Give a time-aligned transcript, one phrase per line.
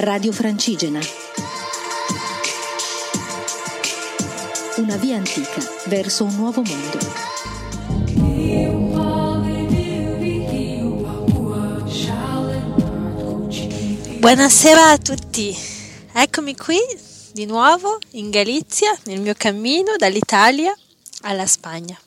[0.00, 1.00] Radio Francigena.
[4.76, 6.98] Una via antica verso un nuovo mondo.
[14.20, 15.58] Buonasera a tutti,
[16.12, 16.78] eccomi qui
[17.32, 20.72] di nuovo in Galizia nel mio cammino dall'Italia
[21.22, 21.98] alla Spagna,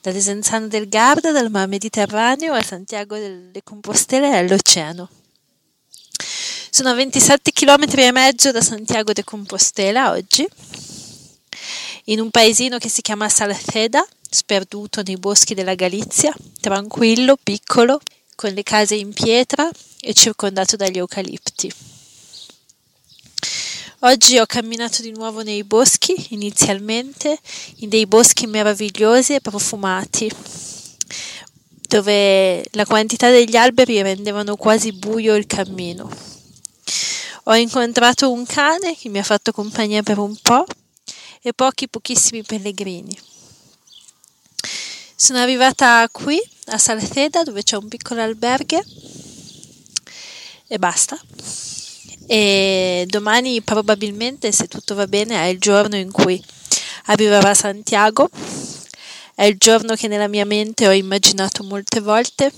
[0.00, 5.08] da Desenzano del Garda, dal Mar Mediterraneo a Santiago de Compostela e all'oceano.
[6.76, 10.46] Sono a 27 km e mezzo da Santiago de Compostela oggi,
[12.04, 17.98] in un paesino che si chiama Salceda, sperduto nei boschi della Galizia, tranquillo, piccolo,
[18.34, 19.70] con le case in pietra
[20.00, 21.72] e circondato dagli eucalipti.
[24.00, 27.38] Oggi ho camminato di nuovo nei boschi, inizialmente
[27.76, 30.30] in dei boschi meravigliosi e profumati,
[31.88, 36.35] dove la quantità degli alberi rendevano quasi buio il cammino.
[37.48, 40.64] Ho incontrato un cane che mi ha fatto compagnia per un po'
[41.40, 43.16] e pochi pochissimi pellegrini.
[45.14, 48.84] Sono arrivata qui a Salceda dove c'è un piccolo alberghe
[50.66, 51.16] e basta.
[52.26, 56.42] E domani probabilmente, se tutto va bene, è il giorno in cui
[57.04, 58.28] arriverà Santiago.
[59.36, 62.52] È il giorno che nella mia mente ho immaginato molte volte.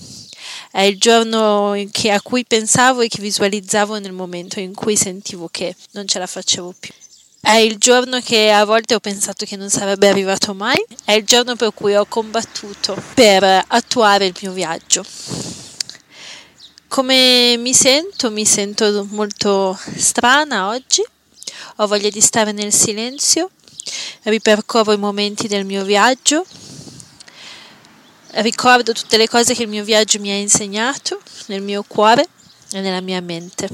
[0.71, 5.49] È il giorno che, a cui pensavo e che visualizzavo nel momento in cui sentivo
[5.51, 6.93] che non ce la facevo più.
[7.41, 11.23] È il giorno che a volte ho pensato che non sarebbe arrivato mai, è il
[11.23, 15.05] giorno per cui ho combattuto per attuare il mio viaggio.
[16.89, 18.29] Come mi sento?
[18.29, 21.01] Mi sento molto strana oggi,
[21.77, 23.51] ho voglia di stare nel silenzio,
[24.23, 26.45] ripercorro i momenti del mio viaggio,
[28.31, 32.27] ricordo tutte le cose che il mio viaggio mi ha insegnato nel mio cuore
[32.71, 33.67] e nella mia mente,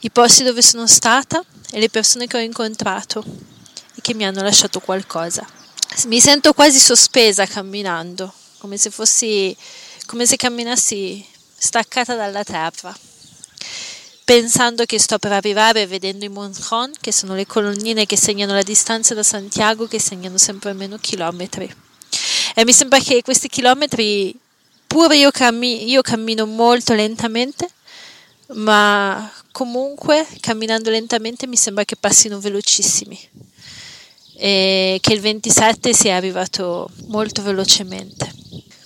[0.00, 3.24] i posti dove sono stata e le persone che ho incontrato
[3.94, 5.46] e che mi hanno lasciato qualcosa.
[6.06, 9.56] Mi sento quasi sospesa camminando, come se fossi
[10.06, 12.96] come se camminassi staccata dalla terra,
[14.24, 18.62] pensando che sto per arrivare vedendo i Monjon, che sono le colonnine che segnano la
[18.62, 21.84] distanza da Santiago, che segnano sempre meno chilometri.
[22.58, 24.34] E mi sembra che questi chilometri,
[24.86, 27.68] pure io, cammi- io cammino molto lentamente,
[28.54, 33.18] ma comunque camminando lentamente mi sembra che passino velocissimi
[34.38, 38.32] e che il 27 sia arrivato molto velocemente.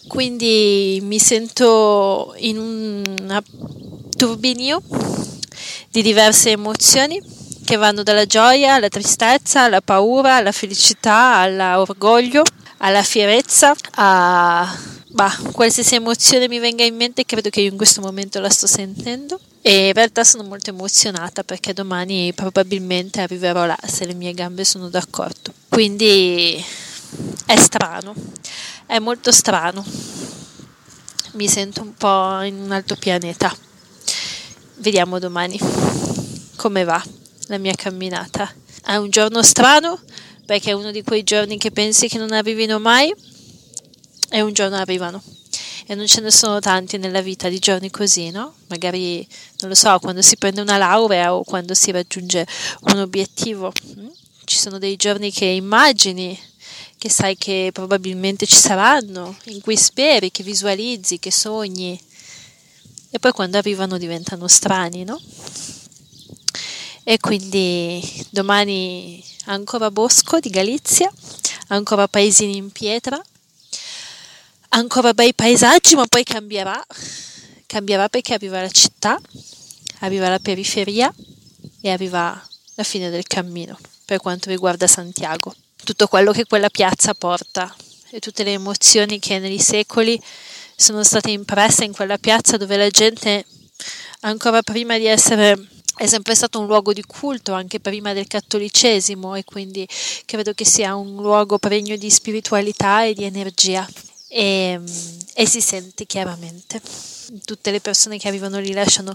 [0.09, 3.41] Quindi mi sento in un
[4.17, 4.83] turbinio
[5.91, 7.23] di diverse emozioni
[7.65, 12.43] che vanno dalla gioia alla tristezza, alla paura, alla felicità, all'orgoglio,
[12.83, 18.01] alla fierezza, a bah, qualsiasi emozione mi venga in mente, credo che io in questo
[18.01, 19.41] momento la sto sentendo.
[19.63, 24.65] E in realtà sono molto emozionata perché domani probabilmente arriverò là se le mie gambe
[24.65, 25.53] sono d'accordo.
[25.69, 26.65] Quindi
[27.45, 28.15] è strano,
[28.87, 29.85] è molto strano.
[31.33, 33.55] Mi sento un po' in un altro pianeta.
[34.77, 35.59] Vediamo domani
[36.57, 37.03] come va
[37.49, 38.51] la mia camminata.
[38.83, 40.01] È un giorno strano
[40.51, 43.15] perché è uno di quei giorni che pensi che non arrivino mai
[44.31, 45.23] e un giorno arrivano.
[45.87, 48.55] E non ce ne sono tanti nella vita di giorni così, no?
[48.67, 49.25] Magari,
[49.61, 52.45] non lo so, quando si prende una laurea o quando si raggiunge
[52.81, 53.71] un obiettivo.
[53.97, 54.09] Mm?
[54.45, 56.37] Ci sono dei giorni che immagini
[56.99, 61.97] che sai che probabilmente ci saranno, in cui speri, che visualizzi, che sogni,
[63.09, 65.21] e poi quando arrivano diventano strani, no?
[67.03, 71.11] E quindi domani ancora bosco di Galizia,
[71.69, 73.21] ancora paesini in pietra,
[74.71, 76.85] ancora bei paesaggi, ma poi cambierà,
[77.67, 79.19] cambierà perché arriva la città,
[80.01, 81.13] arriva la periferia
[81.81, 82.41] e arriva
[82.75, 85.55] la fine del cammino per quanto riguarda Santiago.
[85.83, 87.75] Tutto quello che quella piazza porta
[88.11, 90.21] e tutte le emozioni che negli secoli
[90.77, 93.45] sono state impresse in quella piazza dove la gente
[94.21, 95.57] ancora prima di essere
[96.01, 99.87] è sempre stato un luogo di culto anche prima del cattolicesimo e quindi
[100.25, 103.87] credo che sia un luogo pregno di spiritualità e di energia
[104.27, 104.81] e,
[105.35, 106.81] e si sente chiaramente
[107.45, 109.15] tutte le persone che arrivano lì lasciano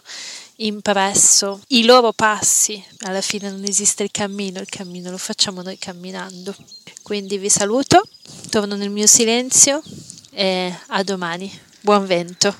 [0.57, 2.81] impresso i loro passi.
[2.99, 6.55] Alla fine non esiste il cammino, il cammino lo facciamo noi camminando.
[7.01, 8.07] Quindi vi saluto,
[8.51, 9.81] torno nel mio silenzio
[10.29, 11.51] e a domani.
[11.81, 12.53] Buon vento.